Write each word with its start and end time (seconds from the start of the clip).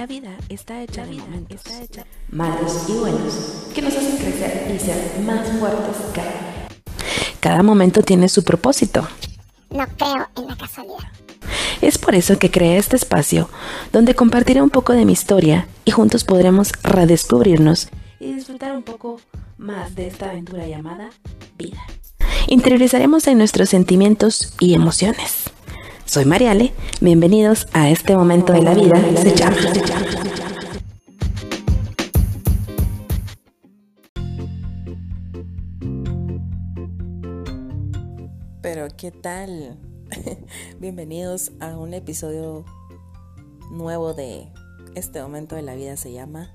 La 0.00 0.06
vida 0.06 0.34
está 0.48 0.80
hecha 0.80 1.04
de 1.04 1.12
momentos, 1.12 1.58
está 1.58 1.82
hecha 1.82 2.06
malos 2.30 2.86
y 2.88 2.92
buenos, 2.92 3.34
que 3.74 3.82
nos 3.82 3.94
hacen 3.94 4.16
crecer 4.16 4.74
y 4.74 4.78
ser 4.78 5.20
más 5.26 5.46
fuertes 5.58 5.96
cada 6.14 6.30
día. 6.30 6.68
Cada 7.38 7.62
momento 7.62 8.00
tiene 8.00 8.30
su 8.30 8.42
propósito. 8.42 9.06
No 9.68 9.86
creo 9.98 10.26
en 10.36 10.46
la 10.46 10.56
casualidad. 10.56 11.12
Es 11.82 11.98
por 11.98 12.14
eso 12.14 12.38
que 12.38 12.50
creé 12.50 12.78
este 12.78 12.96
espacio, 12.96 13.50
donde 13.92 14.14
compartiré 14.14 14.62
un 14.62 14.70
poco 14.70 14.94
de 14.94 15.04
mi 15.04 15.12
historia 15.12 15.68
y 15.84 15.90
juntos 15.90 16.24
podremos 16.24 16.72
redescubrirnos 16.82 17.90
y 18.20 18.32
disfrutar 18.32 18.72
un 18.72 18.84
poco 18.84 19.20
más 19.58 19.94
de 19.96 20.06
esta 20.06 20.30
aventura 20.30 20.66
llamada 20.66 21.10
vida. 21.58 21.82
Interiorizaremos 22.46 23.26
en 23.26 23.36
nuestros 23.36 23.68
sentimientos 23.68 24.54
y 24.60 24.72
emociones. 24.72 25.50
Soy 26.10 26.24
Mariale, 26.24 26.72
bienvenidos 27.00 27.68
a 27.72 27.88
este 27.88 28.16
momento 28.16 28.52
de 28.52 28.62
la 28.62 28.74
vida, 28.74 28.96
se 29.16 29.32
llama. 29.32 29.56
Pero 38.60 38.88
¿qué 38.96 39.12
tal? 39.12 39.78
Bienvenidos 40.80 41.52
a 41.60 41.78
un 41.78 41.94
episodio 41.94 42.64
nuevo 43.70 44.12
de 44.12 44.48
este 44.96 45.22
momento 45.22 45.54
de 45.54 45.62
la 45.62 45.76
vida 45.76 45.96
se 45.96 46.12
llama 46.12 46.52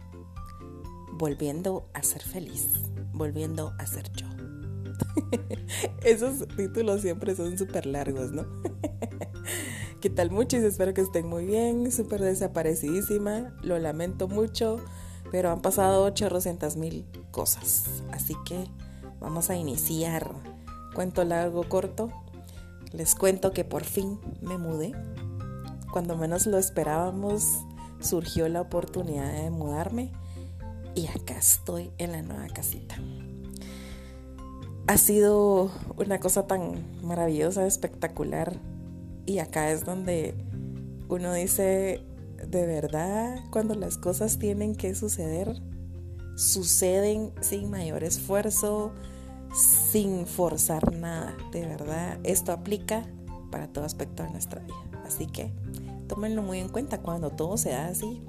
Volviendo 1.13 1.87
a 1.93 2.03
ser 2.03 2.23
feliz, 2.23 2.67
volviendo 3.13 3.71
a 3.79 3.87
ser 3.87 4.11
yo. 4.11 4.24
Esos 6.03 6.47
títulos 6.55 7.01
siempre 7.01 7.35
son 7.35 7.57
súper 7.57 7.85
largos, 7.85 8.31
¿no? 8.31 8.45
¿Qué 10.01 10.09
tal 10.09 10.31
muchos? 10.31 10.61
Espero 10.61 10.93
que 10.93 11.01
estén 11.01 11.27
muy 11.27 11.45
bien, 11.45 11.91
súper 11.91 12.21
desaparecidísima, 12.21 13.55
lo 13.63 13.79
lamento 13.79 14.27
mucho, 14.27 14.79
pero 15.31 15.49
han 15.49 15.61
pasado 15.61 16.03
800 16.05 16.77
mil 16.77 17.05
cosas, 17.31 17.85
así 18.11 18.35
que 18.45 18.65
vamos 19.19 19.49
a 19.49 19.55
iniciar. 19.55 20.31
Cuento 20.93 21.23
largo, 21.23 21.67
corto. 21.67 22.11
Les 22.93 23.15
cuento 23.15 23.51
que 23.51 23.65
por 23.65 23.83
fin 23.83 24.19
me 24.41 24.57
mudé. 24.57 24.93
Cuando 25.91 26.15
menos 26.15 26.45
lo 26.45 26.57
esperábamos, 26.57 27.65
surgió 27.99 28.47
la 28.47 28.61
oportunidad 28.61 29.33
de 29.33 29.49
mudarme 29.49 30.11
y 30.93 31.07
acá 31.07 31.37
estoy 31.37 31.91
en 31.97 32.13
la 32.13 32.21
nueva 32.21 32.47
casita. 32.47 32.95
Ha 34.87 34.97
sido 34.97 35.71
una 35.97 36.19
cosa 36.19 36.45
tan 36.45 36.83
maravillosa, 37.01 37.65
espectacular. 37.65 38.59
Y 39.25 39.39
acá 39.39 39.71
es 39.71 39.83
donde 39.83 40.35
uno 41.09 41.33
dice, 41.33 42.01
de 42.47 42.67
verdad, 42.67 43.39
cuando 43.49 43.73
las 43.73 43.97
cosas 43.97 44.37
tienen 44.37 44.75
que 44.75 44.93
suceder, 44.93 45.59
suceden 46.35 47.31
sin 47.41 47.71
mayor 47.71 48.03
esfuerzo, 48.03 48.91
sin 49.53 50.27
forzar 50.27 50.93
nada. 50.93 51.35
De 51.51 51.65
verdad, 51.65 52.19
esto 52.23 52.51
aplica 52.51 53.07
para 53.49 53.67
todo 53.67 53.85
aspecto 53.85 54.21
de 54.21 54.29
nuestra 54.29 54.61
vida. 54.61 54.75
Así 55.03 55.25
que 55.25 55.51
tómenlo 56.07 56.43
muy 56.43 56.59
en 56.59 56.69
cuenta 56.69 56.99
cuando 56.99 57.31
todo 57.31 57.57
se 57.57 57.71
da 57.71 57.87
así. 57.87 58.21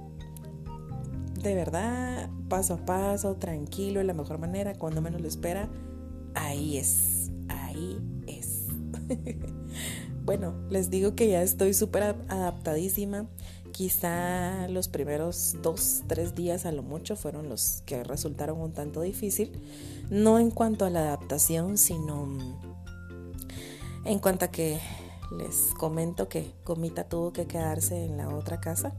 De 1.42 1.54
verdad, 1.54 2.30
paso 2.48 2.74
a 2.74 2.76
paso, 2.78 3.34
tranquilo, 3.34 4.00
de 4.00 4.04
la 4.04 4.14
mejor 4.14 4.38
manera, 4.38 4.74
cuando 4.74 5.02
menos 5.02 5.20
lo 5.20 5.28
espera, 5.28 5.68
ahí 6.46 6.78
es, 6.78 7.30
ahí 7.48 7.98
es. 8.26 8.66
bueno, 10.24 10.54
les 10.70 10.90
digo 10.90 11.14
que 11.14 11.28
ya 11.28 11.42
estoy 11.42 11.74
súper 11.74 12.16
adaptadísima. 12.28 13.26
Quizá 13.72 14.68
los 14.68 14.88
primeros 14.88 15.56
dos, 15.62 16.02
tres 16.06 16.34
días 16.34 16.64
a 16.64 16.72
lo 16.72 16.82
mucho 16.82 17.14
fueron 17.14 17.48
los 17.48 17.82
que 17.84 18.02
resultaron 18.04 18.58
un 18.58 18.72
tanto 18.72 19.02
difícil. 19.02 19.60
No 20.08 20.38
en 20.38 20.50
cuanto 20.50 20.84
a 20.86 20.90
la 20.90 21.00
adaptación, 21.00 21.76
sino 21.76 22.26
en 24.04 24.18
cuanto 24.18 24.46
a 24.46 24.48
que 24.48 24.78
les 25.36 25.74
comento 25.76 26.28
que 26.28 26.52
Comita 26.64 27.04
tuvo 27.04 27.32
que 27.32 27.46
quedarse 27.46 28.04
en 28.04 28.16
la 28.16 28.28
otra 28.28 28.60
casa. 28.60 28.94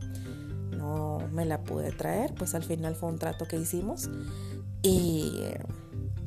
No 0.72 1.20
me 1.32 1.46
la 1.46 1.64
pude 1.64 1.92
traer, 1.92 2.36
pues 2.36 2.54
al 2.54 2.64
final 2.64 2.96
fue 2.96 3.10
un 3.10 3.18
trato 3.18 3.48
que 3.48 3.58
hicimos. 3.58 4.10
Y 4.84 5.32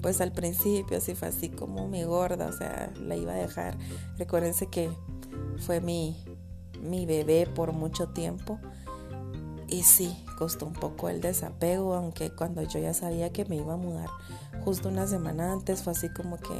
pues 0.03 0.21
al 0.21 0.33
principio 0.33 1.01
sí 1.01 1.15
fue 1.15 1.29
así 1.29 1.49
como 1.49 1.89
mi 1.89 2.03
gorda, 2.05 2.47
o 2.47 2.53
sea, 2.53 2.93
la 2.97 3.17
iba 3.17 3.33
a 3.33 3.37
dejar. 3.37 3.77
Recuérdense 4.19 4.67
que 4.67 4.91
fue 5.59 5.81
mi, 5.81 6.17
mi 6.81 7.07
bebé 7.07 7.47
por 7.47 7.73
mucho 7.73 8.09
tiempo. 8.09 8.59
Y 9.69 9.85
sí, 9.85 10.17
costó 10.37 10.67
un 10.67 10.73
poco 10.73 11.09
el 11.09 11.21
desapego, 11.21 11.95
aunque 11.95 12.31
cuando 12.31 12.63
yo 12.63 12.81
ya 12.81 12.93
sabía 12.93 13.31
que 13.31 13.45
me 13.45 13.57
iba 13.57 13.75
a 13.75 13.77
mudar 13.77 14.09
justo 14.61 14.89
una 14.89 15.07
semana 15.07 15.53
antes 15.53 15.83
fue 15.83 15.93
así 15.93 16.09
como 16.09 16.37
que 16.37 16.55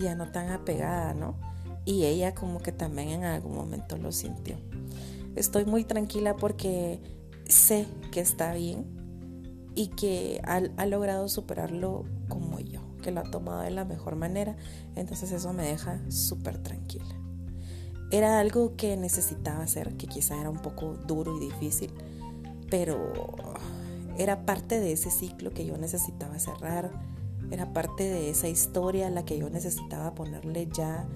ya 0.00 0.14
no 0.14 0.30
tan 0.30 0.50
apegada, 0.50 1.14
¿no? 1.14 1.34
Y 1.84 2.04
ella 2.04 2.34
como 2.34 2.60
que 2.60 2.72
también 2.72 3.10
en 3.10 3.24
algún 3.24 3.54
momento 3.54 3.96
lo 3.96 4.12
sintió. 4.12 4.56
Estoy 5.36 5.64
muy 5.64 5.84
tranquila 5.84 6.36
porque 6.36 7.00
sé 7.48 7.86
que 8.10 8.20
está 8.20 8.52
bien, 8.54 8.84
y 9.76 9.88
que 9.88 10.40
ha, 10.42 10.86
logrado 10.86 11.28
superarlo 11.28 12.04
como 12.28 12.58
yo, 12.58 12.80
que 13.02 13.12
lo 13.12 13.20
ha 13.20 13.30
tomado 13.30 13.60
de 13.60 13.70
la 13.70 13.84
mejor 13.84 14.16
manera. 14.16 14.56
Entonces 14.96 15.30
eso 15.30 15.52
me 15.52 15.66
deja 15.66 16.00
súper 16.10 16.58
tranquila. 16.58 17.14
Era 18.10 18.40
algo 18.40 18.74
que 18.74 18.96
necesitaba 18.96 19.62
hacer, 19.62 19.96
que 19.98 20.06
quizá 20.06 20.40
era 20.40 20.48
un 20.48 20.62
poco 20.62 20.94
duro 21.06 21.36
y 21.36 21.40
difícil, 21.40 21.92
pero 22.70 23.12
era 24.16 24.46
parte 24.46 24.80
de 24.80 24.92
ese 24.92 25.10
ciclo 25.10 25.50
que 25.50 25.66
yo 25.66 25.76
necesitaba 25.76 26.38
cerrar, 26.38 26.90
era 27.50 27.74
parte 27.74 28.04
de 28.04 28.30
esa 28.30 28.48
historia 28.48 29.08
a 29.08 29.10
la 29.10 29.26
que 29.26 29.38
yo 29.38 29.50
necesitaba 29.50 30.14
ponerle 30.14 30.68
ya 30.72 31.06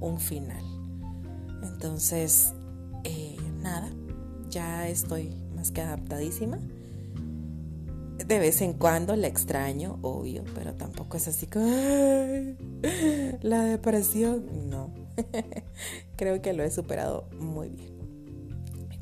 un 0.00 0.18
final. 0.18 0.64
Entonces, 1.62 2.52
eh, 3.04 3.36
nada, 3.60 3.88
ya 4.50 4.88
estoy 4.88 5.36
más 5.54 5.70
que 5.70 5.82
adaptadísima 5.82 6.58
de 8.26 8.38
vez 8.38 8.60
en 8.62 8.72
cuando 8.72 9.14
la 9.16 9.26
extraño, 9.26 9.98
obvio, 10.02 10.44
pero 10.54 10.74
tampoco 10.74 11.16
es 11.16 11.28
así 11.28 11.46
como 11.46 11.66
la 13.42 13.64
depresión. 13.64 14.68
No, 14.68 14.92
creo 16.16 16.42
que 16.42 16.52
lo 16.52 16.62
he 16.64 16.70
superado 16.70 17.28
muy 17.38 17.68
bien. 17.68 17.96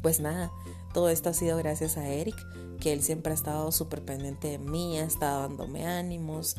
Pues 0.02 0.20
nada, 0.20 0.50
todo 0.92 1.08
esto 1.08 1.30
ha 1.30 1.34
sido 1.34 1.56
gracias 1.56 1.96
a 1.96 2.08
Eric, 2.08 2.36
que 2.78 2.92
él 2.92 3.02
siempre 3.02 3.32
ha 3.32 3.34
estado 3.34 3.72
súper 3.72 4.02
pendiente 4.02 4.48
de 4.48 4.58
mí, 4.58 4.98
ha 4.98 5.04
estado 5.04 5.42
dándome 5.48 5.86
ánimos. 5.86 6.56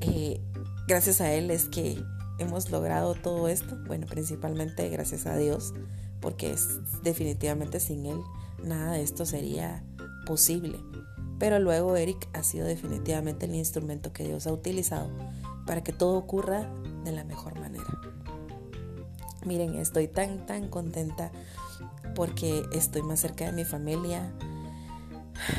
Eh, 0.00 0.40
gracias 0.86 1.20
a 1.20 1.32
él 1.32 1.50
es 1.50 1.64
que 1.64 2.02
hemos 2.38 2.70
logrado 2.70 3.14
todo 3.14 3.48
esto. 3.48 3.76
Bueno, 3.86 4.06
principalmente 4.06 4.88
gracias 4.90 5.26
a 5.26 5.36
Dios, 5.36 5.72
porque 6.20 6.52
es, 6.52 6.78
definitivamente 7.02 7.80
sin 7.80 8.06
él 8.06 8.20
nada 8.62 8.92
de 8.92 9.02
esto 9.02 9.26
sería 9.26 9.84
posible. 10.26 10.78
Pero 11.38 11.58
luego 11.58 11.96
Eric 11.96 12.28
ha 12.32 12.42
sido 12.42 12.66
definitivamente 12.66 13.46
el 13.46 13.54
instrumento 13.54 14.12
que 14.12 14.24
Dios 14.24 14.46
ha 14.46 14.52
utilizado 14.52 15.10
para 15.66 15.82
que 15.82 15.92
todo 15.92 16.16
ocurra 16.16 16.70
de 17.04 17.12
la 17.12 17.24
mejor 17.24 17.58
manera. 17.58 18.00
Miren, 19.44 19.74
estoy 19.74 20.08
tan, 20.08 20.46
tan 20.46 20.68
contenta 20.68 21.30
porque 22.14 22.62
estoy 22.72 23.02
más 23.02 23.20
cerca 23.20 23.44
de 23.44 23.52
mi 23.52 23.64
familia. 23.64 24.32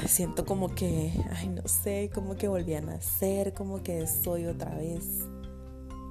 Siento 0.08 0.46
como 0.46 0.74
que, 0.74 1.14
ay, 1.36 1.50
no 1.50 1.68
sé, 1.68 2.10
como 2.14 2.36
que 2.36 2.48
volví 2.48 2.74
a 2.74 2.82
nacer, 2.82 3.54
como 3.54 3.84
que 3.84 4.08
soy 4.08 4.48
otra 4.48 4.74
vez 4.74 5.04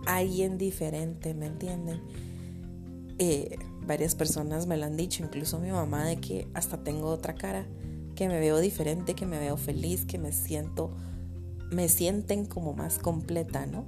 alguien 0.06 0.56
diferente, 0.56 1.34
¿me 1.34 1.47
entienden? 1.47 2.00
Eh, 3.19 3.58
varias 3.82 4.14
personas 4.14 4.67
me 4.67 4.76
lo 4.76 4.87
han 4.87 4.96
dicho, 4.96 5.25
incluso 5.25 5.58
mi 5.58 5.70
mamá, 5.70 6.05
de 6.05 6.17
que 6.17 6.49
hasta 6.55 6.82
tengo 6.82 7.08
otra 7.08 7.35
cara 7.35 7.67
que 8.17 8.27
me 8.29 8.41
veo 8.41 8.59
diferente, 8.59 9.15
que 9.15 9.27
me 9.27 9.39
veo 9.39 9.57
feliz, 9.57 10.05
que 10.05 10.19
me 10.19 10.33
siento, 10.33 10.91
me 11.71 11.89
sienten 11.89 12.47
como 12.47 12.73
más 12.73 12.99
completa, 12.99 13.67
¿no? 13.67 13.85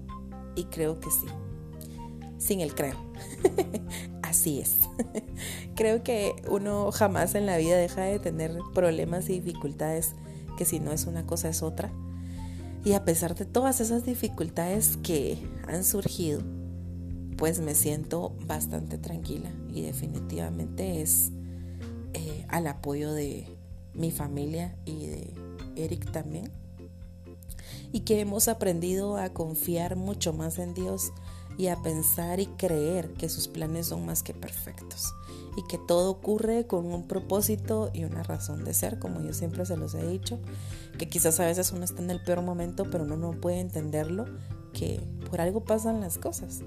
Y 0.55 0.65
creo 0.65 1.01
que 1.01 1.11
sí. 1.11 1.27
Sin 2.39 2.61
el 2.61 2.77
creo. 2.77 2.95
Así 4.23 4.61
es. 4.61 4.79
creo 5.75 6.05
que 6.05 6.37
uno 6.49 6.93
jamás 6.93 7.35
en 7.35 7.47
la 7.47 7.57
vida 7.57 7.77
deja 7.77 8.03
de 8.03 8.21
tener 8.21 8.57
problemas 8.75 9.29
y 9.29 9.41
dificultades 9.41 10.15
que 10.57 10.65
si 10.65 10.79
no 10.79 10.93
es 10.93 11.07
una 11.07 11.27
cosa 11.27 11.49
es 11.49 11.63
otra. 11.63 11.91
Y 12.85 12.93
a 12.93 13.05
pesar 13.05 13.35
de 13.35 13.45
todas 13.45 13.81
esas 13.81 14.05
dificultades 14.05 14.99
que 15.03 15.39
han 15.67 15.83
surgido, 15.83 16.43
pues 17.37 17.61
me 17.61 17.75
siento 17.75 18.37
bastante 18.47 18.99
tranquila 18.99 19.51
y 19.73 19.83
definitivamente 19.83 21.01
es 21.03 21.31
eh, 22.15 22.45
al 22.49 22.67
apoyo 22.67 23.13
de, 23.13 23.58
mi 23.99 24.11
familia 24.11 24.77
y 24.85 25.07
de 25.07 25.35
Eric 25.77 26.11
también. 26.11 26.51
Y 27.93 28.01
que 28.01 28.21
hemos 28.21 28.49
aprendido 28.49 29.17
a 29.17 29.31
confiar 29.31 29.97
mucho 29.97 30.33
más 30.33 30.59
en 30.59 30.75
Dios 30.75 31.13
y 31.57 31.67
a 31.67 31.77
pensar 31.77 32.39
y 32.41 32.47
creer 32.47 33.13
que 33.15 33.29
sus 33.29 33.49
planes 33.49 33.87
son 33.87 34.07
más 34.07 34.23
que 34.23 34.33
perfectos 34.33 35.13
y 35.57 35.63
que 35.65 35.77
todo 35.77 36.11
ocurre 36.11 36.69
con 36.69 36.87
un 36.87 37.09
propósito 37.09 37.91
y 37.93 38.05
una 38.05 38.23
razón 38.23 38.65
de 38.65 38.73
ser, 38.73 39.01
como 39.01 39.21
yo 39.21 39.33
siempre 39.33 39.67
se 39.67 39.77
los 39.77 39.93
he 39.95 40.07
dicho, 40.07 40.39
que 40.99 41.09
quizás 41.09 41.41
a 41.41 41.47
veces 41.47 41.73
uno 41.73 41.85
está 41.85 42.01
en 42.01 42.11
el 42.11 42.23
peor 42.23 42.43
momento, 42.43 42.85
pero 42.89 43.03
uno 43.03 43.17
no 43.17 43.33
puede 43.33 43.59
entenderlo, 43.59 44.27
que 44.73 45.01
por 45.29 45.41
algo 45.41 45.65
pasan 45.65 46.01
las 46.01 46.17
cosas. 46.17 46.61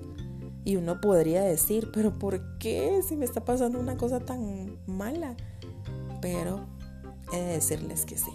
Y 0.65 0.75
uno 0.75 0.99
podría 0.99 1.41
decir, 1.41 1.89
pero 1.93 2.19
¿por 2.19 2.57
qué 2.57 3.01
si 3.07 3.15
me 3.15 3.23
está 3.23 3.45
pasando 3.45 3.79
una 3.79 3.95
cosa 3.95 4.19
tan 4.19 4.77
mala? 4.87 5.37
Pero 6.21 6.67
he 7.31 7.37
de 7.37 7.53
decirles 7.53 8.05
que 8.05 8.17
sí. 8.17 8.31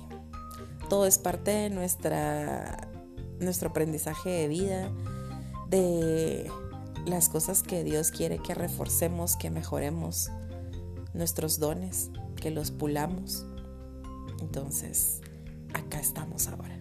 Todo 0.89 1.07
es 1.07 1.19
parte 1.19 1.51
de 1.51 1.71
nuestra, 1.71 2.89
nuestro 3.41 3.71
aprendizaje 3.71 4.31
de 4.31 4.49
vida, 4.49 4.91
de 5.69 6.51
las 7.07 7.29
cosas 7.29 7.63
que 7.63 7.85
Dios 7.85 8.11
quiere 8.11 8.39
que 8.39 8.55
reforcemos, 8.55 9.37
que 9.37 9.51
mejoremos, 9.51 10.31
nuestros 11.15 11.59
dones, 11.59 12.11
que 12.37 12.51
los 12.51 12.71
pulamos. 12.71 13.47
Entonces, 14.41 15.21
acá 15.75 15.99
estamos 15.99 16.49
ahora. 16.49 16.79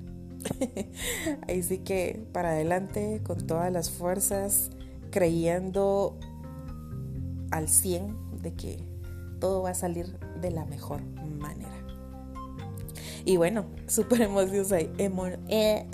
Ahí 1.48 1.64
sí 1.64 1.80
que 1.80 2.24
para 2.32 2.52
adelante 2.52 3.22
con 3.24 3.48
todas 3.48 3.72
las 3.72 3.90
fuerzas, 3.90 4.72
creyendo 5.12 6.20
al 7.52 7.70
100 7.70 8.42
de 8.42 8.54
que 8.54 8.84
todo 9.40 9.64
va 9.64 9.72
a 9.72 9.76
salir 9.76 10.18
de 10.42 10.52
la 10.52 10.66
mejor. 10.66 11.02
Y 13.26 13.38
bueno, 13.38 13.66
súper 13.88 14.22
eh, 14.22 15.88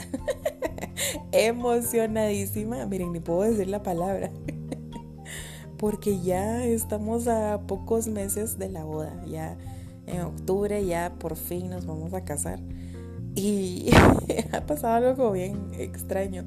emocionadísima. 1.31 2.85
Miren, 2.85 3.13
ni 3.13 3.21
puedo 3.21 3.43
decir 3.43 3.69
la 3.69 3.81
palabra. 3.81 4.29
Porque 5.77 6.19
ya 6.19 6.65
estamos 6.65 7.29
a 7.29 7.61
pocos 7.67 8.07
meses 8.07 8.59
de 8.59 8.69
la 8.69 8.83
boda. 8.83 9.23
Ya 9.25 9.57
en 10.07 10.21
octubre 10.21 10.85
ya 10.85 11.13
por 11.17 11.37
fin 11.37 11.69
nos 11.69 11.85
vamos 11.85 12.13
a 12.13 12.25
casar. 12.25 12.59
Y 13.33 13.89
ha 14.51 14.65
pasado 14.65 15.07
algo 15.07 15.31
bien 15.31 15.71
extraño. 15.77 16.45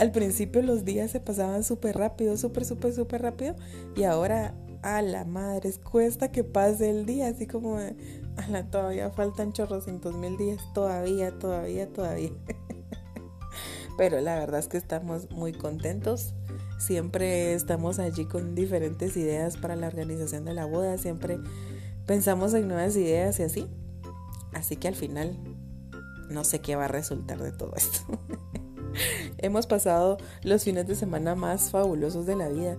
Al 0.00 0.12
principio 0.12 0.62
los 0.62 0.86
días 0.86 1.10
se 1.10 1.20
pasaban 1.20 1.62
súper 1.62 1.98
rápido, 1.98 2.38
súper, 2.38 2.64
súper, 2.64 2.94
súper 2.94 3.20
rápido. 3.20 3.54
Y 3.94 4.04
ahora, 4.04 4.54
a 4.80 5.02
la 5.02 5.26
madre, 5.26 5.70
cuesta 5.74 6.32
que 6.32 6.42
pase 6.42 6.88
el 6.88 7.04
día. 7.04 7.28
Así 7.28 7.46
como, 7.46 7.76
a 7.76 8.48
la, 8.48 8.64
todavía 8.70 9.10
faltan 9.10 9.52
chorrocientos 9.52 10.14
mil 10.16 10.38
días. 10.38 10.58
Todavía, 10.72 11.38
todavía, 11.38 11.86
todavía. 11.92 12.30
Pero 13.98 14.22
la 14.22 14.36
verdad 14.36 14.60
es 14.60 14.68
que 14.68 14.78
estamos 14.78 15.30
muy 15.32 15.52
contentos. 15.52 16.32
Siempre 16.78 17.52
estamos 17.52 17.98
allí 17.98 18.24
con 18.24 18.54
diferentes 18.54 19.18
ideas 19.18 19.58
para 19.58 19.76
la 19.76 19.88
organización 19.88 20.46
de 20.46 20.54
la 20.54 20.64
boda. 20.64 20.96
Siempre 20.96 21.38
pensamos 22.06 22.54
en 22.54 22.68
nuevas 22.68 22.96
ideas 22.96 23.38
y 23.38 23.42
así. 23.42 23.68
Así 24.54 24.76
que 24.76 24.88
al 24.88 24.94
final 24.94 25.36
no 26.30 26.42
sé 26.44 26.60
qué 26.60 26.74
va 26.74 26.86
a 26.86 26.88
resultar 26.88 27.38
de 27.42 27.52
todo 27.52 27.74
esto. 27.76 28.00
Hemos 29.38 29.66
pasado 29.66 30.18
los 30.42 30.64
fines 30.64 30.86
de 30.86 30.94
semana 30.94 31.34
más 31.34 31.70
fabulosos 31.70 32.26
de 32.26 32.36
la 32.36 32.48
vida. 32.48 32.76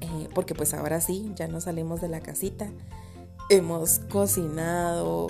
Eh, 0.00 0.28
porque 0.34 0.54
pues 0.54 0.74
ahora 0.74 1.00
sí, 1.00 1.32
ya 1.34 1.48
no 1.48 1.60
salimos 1.60 2.00
de 2.00 2.08
la 2.08 2.20
casita. 2.20 2.70
Hemos 3.50 4.00
cocinado 4.10 5.28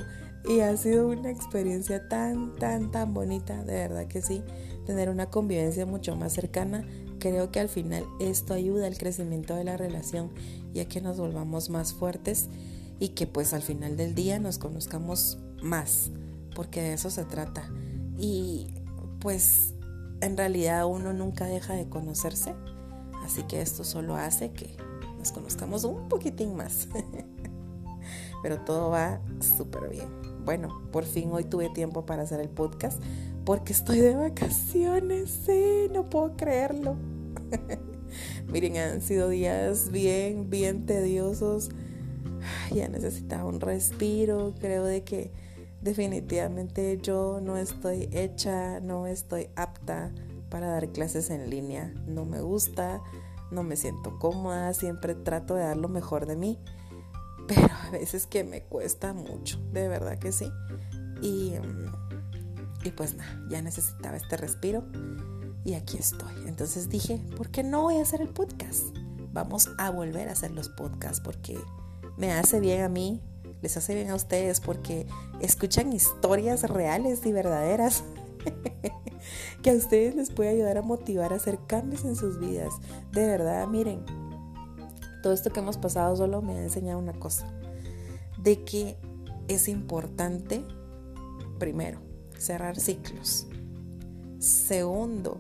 y 0.49 0.61
ha 0.61 0.77
sido 0.77 1.09
una 1.09 1.31
experiencia 1.31 2.09
tan, 2.09 2.55
tan, 2.57 2.91
tan 2.91 3.15
bonita. 3.15 3.63
De 3.65 3.75
verdad 3.75 4.07
que 4.07 4.23
sí. 4.23 4.43
Tener 4.87 5.11
una 5.11 5.27
convivencia 5.27 5.87
mucho 5.87 6.17
más 6.17 6.33
cercana. 6.33 6.87
Creo 7.19 7.51
que 7.51 7.61
al 7.61 7.69
final 7.69 8.05
esto 8.21 8.55
ayuda 8.55 8.87
al 8.87 8.97
crecimiento 8.97 9.55
de 9.55 9.65
la 9.65 9.77
relación 9.77 10.31
y 10.73 10.81
a 10.81 10.89
que 10.89 11.01
nos 11.01 11.19
volvamos 11.19 11.69
más 11.69 11.93
fuertes 11.93 12.49
y 13.01 13.11
que 13.11 13.27
pues 13.27 13.53
al 13.53 13.63
final 13.63 13.97
del 13.97 14.15
día 14.15 14.39
nos 14.39 14.59
conozcamos 14.59 15.39
más 15.63 16.11
porque 16.59 16.83
de 16.83 16.95
eso 16.95 17.09
se 17.09 17.25
trata. 17.25 17.71
Y 18.19 18.67
pues 19.21 19.75
en 20.21 20.37
realidad 20.37 20.87
uno 20.87 21.13
nunca 21.13 21.47
deja 21.47 21.75
de 21.75 21.89
conocerse, 21.89 22.55
así 23.25 23.43
que 23.45 23.61
esto 23.61 23.85
solo 23.85 24.17
hace 24.17 24.53
que 24.53 24.77
nos 25.19 25.33
conozcamos 25.33 25.85
un 25.85 26.09
poquitín 26.09 26.57
más. 26.57 26.89
Pero 28.43 28.61
todo 28.61 28.91
va 28.91 29.21
súper 29.41 29.89
bien. 29.91 30.09
Bueno, 30.45 30.83
por 30.93 31.05
fin 31.05 31.31
hoy 31.33 31.45
tuve 31.45 31.69
tiempo 31.71 32.07
para 32.07 32.23
hacer 32.23 32.41
el 32.41 32.49
podcast 32.49 33.03
porque 33.45 33.73
estoy 33.73 34.01
de 34.01 34.15
vacaciones, 34.15 35.31
sí, 35.47 35.89
no 35.93 36.11
puedo 36.11 36.37
creerlo. 36.37 36.97
Miren, 38.53 38.77
han 38.77 39.01
sido 39.01 39.29
días 39.29 39.91
bien, 39.91 40.51
bien 40.51 40.87
tediosos. 40.87 41.71
Ya 42.75 42.89
necesitaba 42.89 43.45
un 43.47 43.61
respiro, 43.61 44.55
creo 44.61 44.85
de 44.85 45.03
que 45.03 45.31
definitivamente 45.81 46.99
yo 47.03 47.41
no 47.43 47.57
estoy 47.57 48.09
hecha, 48.13 48.81
no 48.81 49.07
estoy 49.07 49.49
apta 49.57 50.13
para 50.49 50.69
dar 50.69 50.91
clases 50.91 51.31
en 51.31 51.51
línea. 51.51 51.93
No 52.07 52.25
me 52.25 52.41
gusta, 52.41 53.03
no 53.51 53.63
me 53.63 53.77
siento 53.77 54.19
cómoda, 54.19 54.75
siempre 54.75 55.15
trato 55.15 55.55
de 55.55 55.65
dar 55.65 55.77
lo 55.77 55.89
mejor 55.89 56.27
de 56.27 56.37
mí, 56.37 56.59
pero 57.47 57.69
a 57.87 57.91
veces 57.91 58.27
que 58.27 58.45
me 58.45 58.63
cuesta 58.63 59.13
mucho, 59.13 59.59
de 59.73 59.89
verdad 59.89 60.19
que 60.19 60.33
sí. 60.33 60.51
Y, 61.23 61.55
mm, 61.59 62.87
y 62.87 62.91
pues 62.91 63.15
nada, 63.15 63.41
ya 63.49 63.63
necesitaba 63.63 64.17
este 64.17 64.37
respiro 64.37 64.85
y 65.65 65.75
aquí 65.75 65.99
estoy. 65.99 66.33
Entonces 66.47 66.89
dije, 66.89 67.21
¿por 67.37 67.51
qué 67.51 67.63
no 67.63 67.83
voy 67.83 67.97
a 67.97 68.03
hacer 68.03 68.21
el 68.21 68.29
podcast? 68.29 68.97
Vamos 69.33 69.71
a 69.79 69.91
volver 69.91 70.29
a 70.29 70.33
hacer 70.33 70.51
los 70.51 70.69
podcasts 70.69 71.21
porque 71.21 71.59
me 72.17 72.33
hace 72.33 72.61
bien 72.61 72.83
a 72.83 72.89
mí, 72.89 73.21
les 73.63 73.77
hace 73.77 73.95
bien 73.95 74.11
a 74.11 74.15
ustedes 74.15 74.61
porque 74.61 75.07
escuchan 75.41 75.93
historias 75.93 76.63
reales 76.69 77.25
y 77.27 77.33
verdaderas 77.33 78.05
que 79.63 79.71
a 79.71 79.75
ustedes 79.75 80.15
les 80.15 80.31
puede 80.31 80.51
ayudar 80.51 80.79
a 80.79 80.83
motivar 80.83 81.33
a 81.33 81.37
hacer 81.37 81.59
cambios 81.67 82.05
en 82.05 82.17
sus 82.17 82.39
vidas. 82.39 82.73
De 83.13 83.27
verdad, 83.27 83.67
miren, 83.67 84.05
todo 85.23 85.33
esto 85.33 85.51
que 85.51 85.61
hemos 85.61 85.77
pasado 85.77 86.17
solo 86.17 86.43
me 86.43 86.55
ha 86.55 86.63
enseñado 86.63 86.99
una 86.99 87.13
cosa, 87.13 87.47
de 88.43 88.65
que 88.65 88.97
es 89.49 89.69
importante, 89.69 90.65
primero, 91.59 92.01
cerrar 92.39 92.79
ciclos. 92.79 93.47
Segundo, 94.39 95.39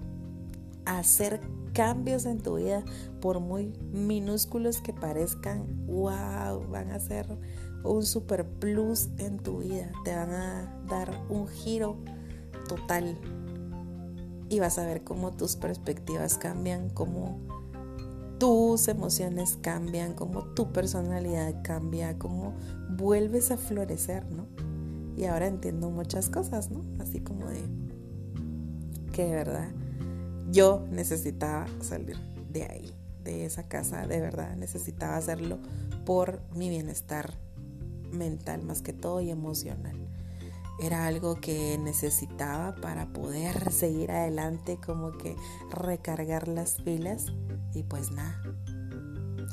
hacer 0.85 1.41
cambios 1.78 2.26
en 2.26 2.40
tu 2.40 2.56
vida, 2.56 2.82
por 3.20 3.38
muy 3.38 3.72
minúsculos 3.92 4.80
que 4.80 4.92
parezcan, 4.92 5.86
wow, 5.86 6.67
van 6.69 6.91
a 6.91 6.98
ser 6.98 7.24
un 7.84 8.05
super 8.05 8.44
plus 8.44 9.10
en 9.19 9.38
tu 9.38 9.58
vida, 9.58 9.93
te 10.05 10.12
van 10.12 10.32
a 10.32 10.82
dar 10.88 11.08
un 11.29 11.46
giro 11.46 11.96
total 12.69 13.17
y 14.48 14.58
vas 14.58 14.76
a 14.81 14.86
ver 14.86 15.05
cómo 15.05 15.31
tus 15.31 15.55
perspectivas 15.55 16.36
cambian, 16.36 16.91
cómo 16.91 17.38
tus 18.41 18.88
emociones 18.88 19.56
cambian, 19.60 20.14
cómo 20.14 20.46
tu 20.55 20.72
personalidad 20.72 21.62
cambia, 21.62 22.19
cómo 22.19 22.55
vuelves 22.91 23.53
a 23.53 23.56
florecer, 23.56 24.29
¿no? 24.32 24.48
Y 25.17 25.26
ahora 25.26 25.46
entiendo 25.46 25.91
muchas 25.91 26.29
cosas, 26.29 26.72
¿no? 26.72 26.82
Así 26.98 27.20
como 27.20 27.46
de 27.46 27.62
que 29.12 29.26
de 29.26 29.34
verdad 29.36 29.69
yo 30.50 30.84
necesitaba 30.90 31.67
salir 31.81 32.17
de 32.50 32.64
ahí, 32.64 32.94
de 33.24 33.44
esa 33.44 33.69
casa, 33.69 34.06
de 34.06 34.20
verdad 34.20 34.56
necesitaba 34.56 35.17
hacerlo 35.17 35.58
por 36.05 36.40
mi 36.55 36.69
bienestar 36.69 37.34
mental 38.10 38.62
más 38.62 38.82
que 38.82 38.93
todo 38.93 39.20
y 39.20 39.31
emocional. 39.31 39.96
Era 40.81 41.06
algo 41.06 41.34
que 41.34 41.76
necesitaba 41.78 42.76
para 42.76 43.12
poder 43.12 43.72
seguir 43.72 44.12
adelante, 44.12 44.78
como 44.84 45.10
que 45.19 45.34
recargar 45.70 46.46
las 46.46 46.76
pilas. 46.76 47.26
Y 47.74 47.82
pues 47.82 48.12
nada, 48.12 48.40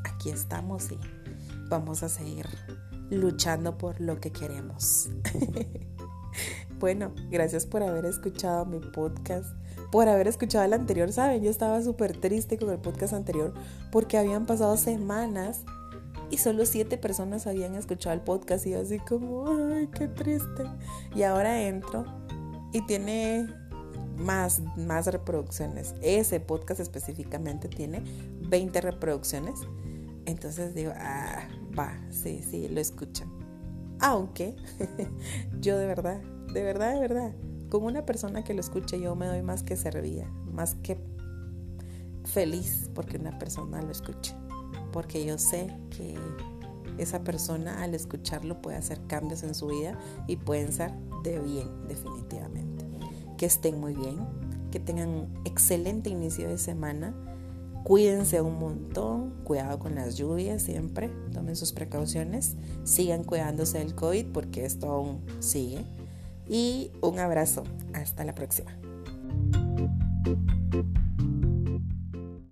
aquí 0.03 0.29
estamos 0.29 0.91
y 0.91 0.99
vamos 1.67 2.03
a 2.03 2.09
seguir 2.09 2.47
luchando 3.09 3.77
por 3.77 3.99
lo 4.01 4.19
que 4.19 4.31
queremos. 4.31 5.09
bueno, 6.79 7.11
gracias 7.31 7.65
por 7.65 7.81
haber 7.81 8.05
escuchado 8.05 8.65
mi 8.65 8.79
podcast, 8.79 9.49
por 9.95 10.09
haber 10.09 10.27
escuchado 10.27 10.65
el 10.65 10.73
anterior. 10.73 11.09
Saben, 11.13 11.41
yo 11.41 11.49
estaba 11.49 11.81
súper 11.81 12.17
triste 12.17 12.57
con 12.57 12.69
el 12.69 12.79
podcast 12.79 13.13
anterior 13.13 13.53
porque 13.93 14.17
habían 14.17 14.45
pasado 14.45 14.75
semanas 14.75 15.61
y 16.29 16.35
solo 16.35 16.65
siete 16.65 16.97
personas 16.97 17.47
habían 17.47 17.75
escuchado 17.75 18.13
el 18.13 18.19
podcast 18.19 18.67
y 18.67 18.73
así 18.73 18.99
como, 18.99 19.47
ay, 19.47 19.87
qué 19.97 20.09
triste. 20.09 20.65
Y 21.15 21.23
ahora 21.23 21.61
entro 21.61 22.03
y 22.73 22.85
tiene 22.85 23.47
más, 24.17 24.61
más 24.75 25.07
reproducciones. 25.07 25.95
Ese 26.01 26.41
podcast 26.41 26.81
específicamente 26.81 27.69
tiene 27.69 28.03
20 28.49 28.81
reproducciones. 28.81 29.61
Entonces 30.25 30.75
digo, 30.75 30.91
ah, 30.97 31.47
va, 31.79 31.97
sí, 32.09 32.43
sí, 32.43 32.67
lo 32.67 32.81
escuchan. 32.81 33.31
Aunque 34.01 34.57
yo 35.61 35.77
de 35.77 35.87
verdad, 35.87 36.19
de 36.53 36.63
verdad, 36.63 36.95
de 36.95 36.99
verdad, 36.99 37.31
con 37.69 37.83
una 37.83 38.05
persona 38.05 38.43
que 38.43 38.53
lo 38.53 38.61
escuche 38.61 38.99
yo 38.99 39.15
me 39.15 39.27
doy 39.27 39.41
más 39.41 39.63
que 39.63 39.75
servida, 39.75 40.29
más 40.51 40.75
que 40.75 40.97
feliz 42.25 42.89
porque 42.93 43.17
una 43.17 43.37
persona 43.37 43.81
lo 43.81 43.91
escuche, 43.91 44.35
porque 44.91 45.25
yo 45.25 45.37
sé 45.37 45.67
que 45.89 46.15
esa 46.97 47.23
persona 47.23 47.83
al 47.83 47.93
escucharlo 47.93 48.61
puede 48.61 48.77
hacer 48.77 48.99
cambios 49.07 49.43
en 49.43 49.53
su 49.53 49.67
vida 49.67 49.97
y 50.27 50.37
pueden 50.37 50.71
ser 50.71 50.91
de 51.23 51.39
bien 51.39 51.69
definitivamente. 51.87 52.85
Que 53.37 53.45
estén 53.45 53.79
muy 53.79 53.93
bien, 53.93 54.19
que 54.71 54.79
tengan 54.79 55.09
un 55.09 55.41
excelente 55.43 56.09
inicio 56.09 56.47
de 56.47 56.57
semana. 56.57 57.13
Cuídense 57.83 58.41
un 58.41 58.57
montón, 58.57 59.33
cuidado 59.43 59.77
con 59.77 59.95
las 59.95 60.15
lluvias 60.15 60.61
siempre, 60.61 61.09
tomen 61.33 61.55
sus 61.55 61.71
precauciones, 61.71 62.55
sigan 62.83 63.23
cuidándose 63.23 63.77
del 63.79 63.93
COVID 63.93 64.27
porque 64.27 64.65
esto 64.65 64.89
aún 64.89 65.21
sigue. 65.39 65.85
Y 66.47 66.91
un 67.01 67.19
abrazo, 67.19 67.63
hasta 67.93 68.23
la 68.23 68.35
próxima. 68.35 68.71